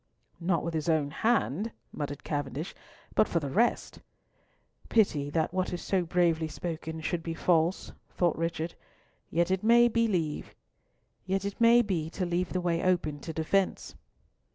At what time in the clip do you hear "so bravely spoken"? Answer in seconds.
5.83-7.01